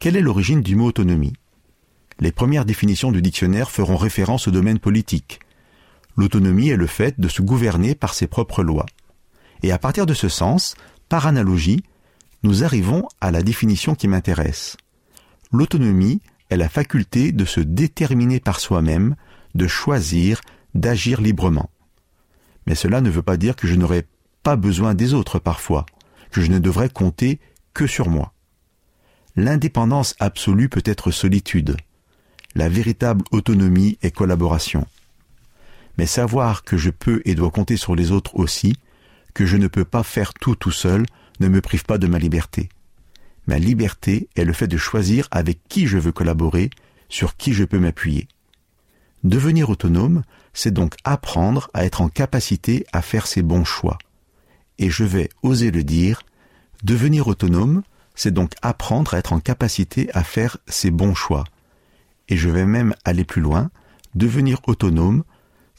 Quelle 0.00 0.16
est 0.16 0.20
l'origine 0.20 0.62
du 0.62 0.76
mot 0.76 0.86
autonomie? 0.86 1.34
Les 2.20 2.32
premières 2.32 2.64
définitions 2.64 3.12
du 3.12 3.22
dictionnaire 3.22 3.70
feront 3.70 3.96
référence 3.96 4.48
au 4.48 4.50
domaine 4.50 4.78
politique. 4.78 5.40
L'autonomie 6.16 6.68
est 6.68 6.76
le 6.76 6.86
fait 6.86 7.18
de 7.18 7.28
se 7.28 7.42
gouverner 7.42 7.94
par 7.94 8.14
ses 8.14 8.26
propres 8.26 8.62
lois. 8.62 8.86
Et 9.62 9.72
à 9.72 9.78
partir 9.78 10.06
de 10.06 10.14
ce 10.14 10.28
sens, 10.28 10.74
par 11.08 11.26
analogie, 11.26 11.82
nous 12.44 12.62
arrivons 12.62 13.08
à 13.22 13.30
la 13.30 13.42
définition 13.42 13.94
qui 13.94 14.06
m'intéresse. 14.06 14.76
L'autonomie 15.50 16.20
est 16.50 16.58
la 16.58 16.68
faculté 16.68 17.32
de 17.32 17.46
se 17.46 17.60
déterminer 17.60 18.38
par 18.38 18.60
soi-même, 18.60 19.16
de 19.54 19.66
choisir, 19.66 20.42
d'agir 20.74 21.22
librement. 21.22 21.70
Mais 22.66 22.74
cela 22.74 23.00
ne 23.00 23.08
veut 23.08 23.22
pas 23.22 23.38
dire 23.38 23.56
que 23.56 23.66
je 23.66 23.74
n'aurai 23.74 24.06
pas 24.42 24.56
besoin 24.56 24.94
des 24.94 25.14
autres 25.14 25.38
parfois, 25.38 25.86
que 26.30 26.42
je 26.42 26.50
ne 26.50 26.58
devrais 26.58 26.90
compter 26.90 27.40
que 27.72 27.86
sur 27.86 28.10
moi. 28.10 28.34
L'indépendance 29.36 30.14
absolue 30.20 30.68
peut 30.68 30.82
être 30.84 31.10
solitude. 31.10 31.76
La 32.54 32.68
véritable 32.68 33.24
autonomie 33.32 33.98
est 34.02 34.10
collaboration. 34.10 34.86
Mais 35.96 36.06
savoir 36.06 36.62
que 36.62 36.76
je 36.76 36.90
peux 36.90 37.22
et 37.24 37.34
dois 37.34 37.50
compter 37.50 37.78
sur 37.78 37.96
les 37.96 38.12
autres 38.12 38.36
aussi, 38.36 38.76
que 39.32 39.46
je 39.46 39.56
ne 39.56 39.66
peux 39.66 39.84
pas 39.84 40.02
faire 40.02 40.34
tout 40.34 40.54
tout 40.54 40.70
seul, 40.70 41.06
ne 41.40 41.48
me 41.48 41.60
prive 41.60 41.84
pas 41.84 41.98
de 41.98 42.06
ma 42.06 42.18
liberté. 42.18 42.68
Ma 43.46 43.58
liberté 43.58 44.28
est 44.36 44.44
le 44.44 44.52
fait 44.52 44.66
de 44.66 44.76
choisir 44.76 45.28
avec 45.30 45.60
qui 45.68 45.86
je 45.86 45.98
veux 45.98 46.12
collaborer, 46.12 46.70
sur 47.08 47.36
qui 47.36 47.52
je 47.52 47.64
peux 47.64 47.78
m'appuyer. 47.78 48.28
Devenir 49.22 49.70
autonome, 49.70 50.22
c'est 50.52 50.72
donc 50.72 50.96
apprendre 51.04 51.70
à 51.74 51.84
être 51.84 52.00
en 52.00 52.08
capacité 52.08 52.86
à 52.92 53.02
faire 53.02 53.26
ses 53.26 53.42
bons 53.42 53.64
choix. 53.64 53.98
Et 54.78 54.90
je 54.90 55.04
vais 55.04 55.28
oser 55.42 55.70
le 55.70 55.84
dire, 55.84 56.22
devenir 56.82 57.28
autonome, 57.28 57.82
c'est 58.14 58.32
donc 58.32 58.52
apprendre 58.62 59.14
à 59.14 59.18
être 59.18 59.32
en 59.32 59.40
capacité 59.40 60.10
à 60.14 60.22
faire 60.24 60.58
ses 60.66 60.90
bons 60.90 61.14
choix. 61.14 61.44
Et 62.28 62.36
je 62.36 62.48
vais 62.48 62.66
même 62.66 62.94
aller 63.04 63.24
plus 63.24 63.42
loin, 63.42 63.70
devenir 64.14 64.60
autonome, 64.66 65.24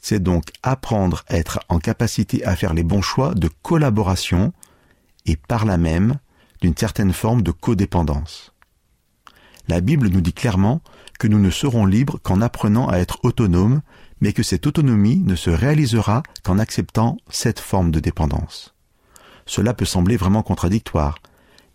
c'est 0.00 0.22
donc 0.22 0.44
apprendre 0.62 1.24
à 1.28 1.36
être 1.36 1.60
en 1.68 1.78
capacité 1.78 2.44
à 2.44 2.54
faire 2.54 2.74
les 2.74 2.84
bons 2.84 3.02
choix 3.02 3.34
de 3.34 3.48
collaboration 3.62 4.52
et 5.26 5.36
par 5.36 5.64
là 5.64 5.76
même 5.76 6.18
d'une 6.60 6.76
certaine 6.76 7.12
forme 7.12 7.42
de 7.42 7.50
codépendance. 7.50 8.52
La 9.68 9.80
Bible 9.80 10.08
nous 10.08 10.20
dit 10.20 10.32
clairement 10.32 10.80
que 11.18 11.26
nous 11.26 11.38
ne 11.38 11.50
serons 11.50 11.86
libres 11.86 12.18
qu'en 12.22 12.40
apprenant 12.40 12.88
à 12.88 12.98
être 12.98 13.18
autonomes, 13.24 13.82
mais 14.20 14.32
que 14.32 14.42
cette 14.42 14.66
autonomie 14.66 15.18
ne 15.18 15.34
se 15.34 15.50
réalisera 15.50 16.22
qu'en 16.42 16.58
acceptant 16.58 17.16
cette 17.28 17.60
forme 17.60 17.90
de 17.90 18.00
dépendance. 18.00 18.74
Cela 19.44 19.74
peut 19.74 19.84
sembler 19.84 20.16
vraiment 20.16 20.42
contradictoire, 20.42 21.18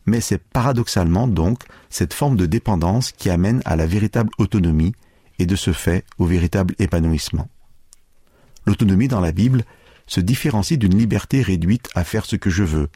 mais 0.05 0.21
c'est 0.21 0.37
paradoxalement 0.37 1.27
donc 1.27 1.63
cette 1.89 2.13
forme 2.13 2.37
de 2.37 2.45
dépendance 2.45 3.11
qui 3.11 3.29
amène 3.29 3.61
à 3.65 3.75
la 3.75 3.85
véritable 3.85 4.31
autonomie 4.37 4.93
et 5.39 5.45
de 5.45 5.55
ce 5.55 5.73
fait 5.73 6.05
au 6.17 6.25
véritable 6.25 6.75
épanouissement. 6.79 7.47
L'autonomie 8.65 9.07
dans 9.07 9.21
la 9.21 9.31
Bible 9.31 9.63
se 10.07 10.19
différencie 10.19 10.77
d'une 10.77 10.97
liberté 10.97 11.41
réduite 11.41 11.89
à 11.95 12.03
faire 12.03 12.25
ce 12.25 12.35
que 12.35 12.49
je 12.49 12.63
veux, 12.63 12.89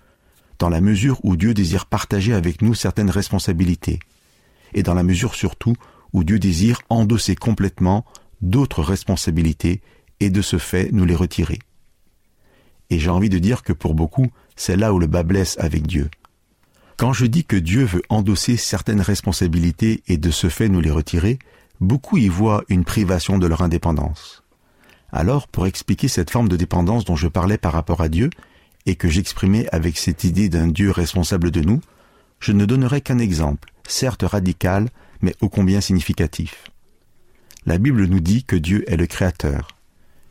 dans 0.59 0.69
la 0.69 0.81
mesure 0.81 1.19
où 1.23 1.35
Dieu 1.35 1.53
désire 1.53 1.85
partager 1.85 2.33
avec 2.33 2.61
nous 2.61 2.73
certaines 2.73 3.09
responsabilités, 3.09 3.99
et 4.73 4.83
dans 4.83 4.93
la 4.93 5.03
mesure 5.03 5.35
surtout 5.35 5.75
où 6.13 6.23
Dieu 6.23 6.39
désire 6.39 6.81
endosser 6.89 7.35
complètement 7.35 8.05
d'autres 8.41 8.83
responsabilités 8.83 9.81
et 10.19 10.29
de 10.29 10.41
ce 10.41 10.57
fait 10.57 10.89
nous 10.91 11.05
les 11.05 11.15
retirer. 11.15 11.59
Et 12.89 12.99
j'ai 12.99 13.09
envie 13.09 13.29
de 13.29 13.39
dire 13.39 13.63
que 13.63 13.73
pour 13.73 13.95
beaucoup, 13.95 14.27
c'est 14.55 14.77
là 14.77 14.93
où 14.93 14.99
le 14.99 15.07
bas 15.07 15.23
blesse 15.23 15.57
avec 15.59 15.87
Dieu. 15.87 16.09
Quand 16.97 17.11
je 17.11 17.25
dis 17.25 17.43
que 17.43 17.57
Dieu 17.57 17.83
veut 17.83 18.03
endosser 18.09 18.55
certaines 18.55 19.01
responsabilités 19.01 20.03
et 20.07 20.17
de 20.17 20.31
ce 20.31 20.47
fait 20.47 20.69
nous 20.69 20.79
les 20.79 20.91
retirer, 20.91 21.39
beaucoup 21.81 22.17
y 22.17 22.29
voient 22.29 22.63
une 22.69 22.85
privation 22.85 23.37
de 23.37 23.47
leur 23.47 23.61
indépendance. 23.61 24.43
Alors, 25.11 25.47
pour 25.47 25.67
expliquer 25.67 26.07
cette 26.07 26.29
forme 26.29 26.47
de 26.47 26.57
dépendance 26.57 27.05
dont 27.05 27.15
je 27.15 27.27
parlais 27.27 27.57
par 27.57 27.73
rapport 27.73 28.01
à 28.01 28.09
Dieu, 28.09 28.29
et 28.85 28.95
que 28.95 29.09
j'exprimais 29.09 29.67
avec 29.71 29.97
cette 29.97 30.23
idée 30.23 30.49
d'un 30.49 30.67
Dieu 30.67 30.91
responsable 30.91 31.51
de 31.51 31.61
nous, 31.61 31.81
je 32.39 32.51
ne 32.51 32.65
donnerai 32.65 33.01
qu'un 33.01 33.19
exemple, 33.19 33.71
certes 33.87 34.23
radical, 34.23 34.89
mais 35.21 35.35
ô 35.41 35.49
combien 35.49 35.81
significatif. 35.81 36.65
La 37.65 37.77
Bible 37.77 38.05
nous 38.05 38.19
dit 38.19 38.43
que 38.43 38.55
Dieu 38.55 38.83
est 38.91 38.97
le 38.97 39.07
Créateur. 39.07 39.69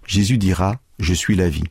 Jésus 0.07 0.39
dira 0.39 0.81
Je 0.99 1.15
suis 1.15 1.35
la 1.35 1.49
vie. 1.49 1.65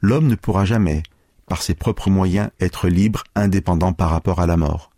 L'homme 0.00 0.28
ne 0.28 0.34
pourra 0.34 0.64
jamais, 0.64 1.02
par 1.46 1.62
ses 1.62 1.74
propres 1.74 2.10
moyens, 2.10 2.50
être 2.60 2.88
libre, 2.88 3.24
indépendant 3.34 3.92
par 3.92 4.10
rapport 4.10 4.40
à 4.40 4.46
la 4.46 4.56
mort. 4.56 4.90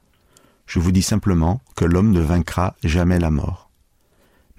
Je 0.66 0.78
vous 0.78 0.92
dis 0.92 1.02
simplement 1.02 1.60
que 1.74 1.84
l'homme 1.84 2.12
ne 2.12 2.20
vaincra 2.20 2.76
jamais 2.84 3.18
la 3.18 3.30
mort. 3.30 3.70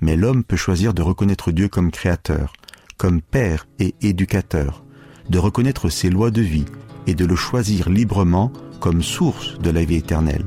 Mais 0.01 0.15
l'homme 0.15 0.43
peut 0.43 0.57
choisir 0.57 0.93
de 0.93 1.01
reconnaître 1.01 1.51
Dieu 1.51 1.67
comme 1.67 1.91
Créateur, 1.91 2.53
comme 2.97 3.21
Père 3.21 3.67
et 3.79 3.95
Éducateur, 4.01 4.84
de 5.29 5.39
reconnaître 5.39 5.89
ses 5.89 6.09
lois 6.09 6.31
de 6.31 6.41
vie 6.41 6.65
et 7.07 7.15
de 7.15 7.25
le 7.25 7.35
choisir 7.35 7.89
librement 7.89 8.51
comme 8.79 9.01
source 9.01 9.57
de 9.59 9.69
la 9.69 9.83
vie 9.83 9.95
éternelle. 9.95 10.45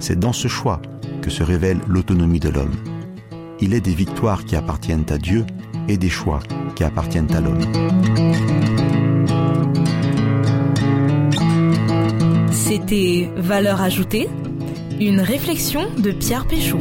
C'est 0.00 0.18
dans 0.18 0.32
ce 0.32 0.48
choix 0.48 0.80
que 1.22 1.30
se 1.30 1.42
révèle 1.42 1.80
l'autonomie 1.86 2.40
de 2.40 2.48
l'homme. 2.48 2.74
Il 3.60 3.74
est 3.74 3.80
des 3.80 3.94
victoires 3.94 4.44
qui 4.44 4.56
appartiennent 4.56 5.06
à 5.10 5.18
Dieu 5.18 5.46
et 5.88 5.96
des 5.96 6.08
choix 6.08 6.40
qui 6.74 6.84
appartiennent 6.84 7.32
à 7.34 7.40
l'homme. 7.40 7.60
C'était 12.50 13.30
Valeur 13.36 13.80
ajoutée, 13.80 14.28
une 15.00 15.20
réflexion 15.20 15.82
de 15.98 16.10
Pierre 16.12 16.46
Péchaud. 16.46 16.78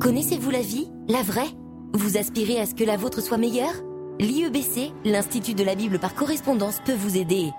Connaissez-vous 0.00 0.50
la 0.50 0.62
vie, 0.62 0.88
la 1.08 1.22
vraie? 1.22 1.61
Vous 1.94 2.16
aspirez 2.16 2.58
à 2.58 2.64
ce 2.64 2.74
que 2.74 2.84
la 2.84 2.96
vôtre 2.96 3.20
soit 3.20 3.36
meilleure? 3.36 3.74
L'IEBC, 4.18 4.92
l'Institut 5.04 5.52
de 5.52 5.62
la 5.62 5.74
Bible 5.74 5.98
par 5.98 6.14
correspondance, 6.14 6.80
peut 6.86 6.94
vous 6.94 7.18
aider. 7.18 7.50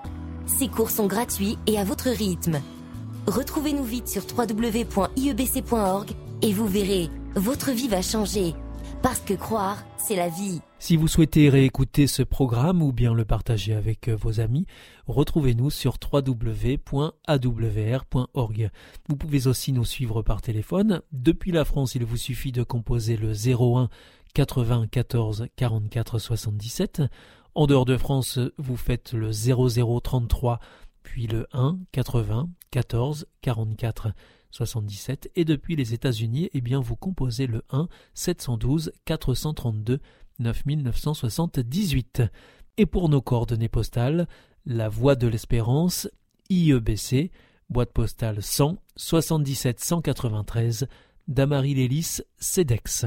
Ces 0.46 0.66
cours 0.66 0.90
sont 0.90 1.06
gratuits 1.06 1.56
et 1.68 1.78
à 1.78 1.84
votre 1.84 2.10
rythme. 2.10 2.60
Retrouvez-nous 3.28 3.84
vite 3.84 4.08
sur 4.08 4.24
www.iebc.org 4.36 6.10
et 6.42 6.52
vous 6.52 6.66
verrez, 6.66 7.10
votre 7.36 7.70
vie 7.70 7.86
va 7.86 8.02
changer. 8.02 8.54
Parce 9.02 9.20
que 9.20 9.34
croire, 9.34 9.84
c'est 9.98 10.16
la 10.16 10.28
vie. 10.28 10.60
Si 10.78 10.96
vous 10.96 11.08
souhaitez 11.08 11.48
réécouter 11.48 12.06
ce 12.06 12.22
programme 12.22 12.82
ou 12.82 12.92
bien 12.92 13.14
le 13.14 13.24
partager 13.24 13.74
avec 13.74 14.08
euh, 14.08 14.16
vos 14.16 14.40
amis, 14.40 14.66
retrouvez-nous 15.06 15.70
sur 15.70 15.96
www.awr.org. 16.12 17.10
Vous 19.08 19.16
pouvez 19.16 19.46
aussi 19.46 19.72
nous 19.72 19.84
suivre 19.84 20.22
par 20.22 20.42
téléphone. 20.42 21.02
Depuis 21.12 21.52
la 21.52 21.64
France, 21.64 21.94
il 21.94 22.04
vous 22.04 22.16
suffit 22.16 22.52
de 22.52 22.62
composer 22.62 23.16
le 23.16 23.32
01 23.32 23.88
80 24.34 24.88
14 24.88 25.46
44 25.56 26.18
77. 26.18 27.02
En 27.54 27.66
dehors 27.66 27.84
de 27.84 27.96
France, 27.96 28.40
vous 28.58 28.76
faites 28.76 29.12
le 29.12 29.30
0033 29.30 30.58
puis 31.04 31.26
le 31.28 31.46
1 31.52 31.78
80 31.92 32.48
14 32.72 33.26
44 33.42 34.08
77 34.50 35.30
et 35.36 35.44
depuis 35.44 35.76
les 35.76 35.94
États-Unis, 35.94 36.50
eh 36.52 36.60
bien 36.60 36.80
vous 36.80 36.96
composez 36.96 37.46
le 37.46 37.62
1 37.70 37.88
712 38.14 38.92
432 39.04 40.00
9978. 40.40 42.22
Et 42.76 42.86
pour 42.86 43.08
nos 43.08 43.22
coordonnées 43.22 43.68
postales, 43.68 44.26
la 44.66 44.88
Voie 44.88 45.14
de 45.14 45.28
l'Espérance, 45.28 46.08
IEBC, 46.50 47.30
boîte 47.70 47.92
postale 47.92 48.42
100 48.42 48.78
77 48.96 49.78
193, 49.78 50.88
Damary 51.28 51.74
Lélis, 51.74 52.20
CEDEX. 52.38 53.06